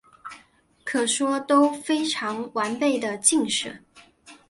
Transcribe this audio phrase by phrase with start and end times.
[0.83, 2.01] 可说都非
[2.53, 3.83] 完备的晋史。